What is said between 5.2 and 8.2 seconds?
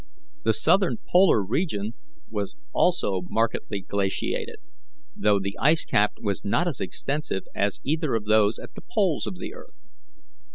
the icecap was not as extensive as either